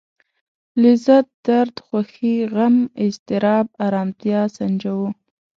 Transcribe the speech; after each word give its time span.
لذت 0.83 1.27
درد 1.47 1.75
خوښي 1.85 2.35
غم 2.53 2.75
اضطراب 3.05 3.65
ارامتيا 3.85 4.41
سنجوو. 4.55 5.07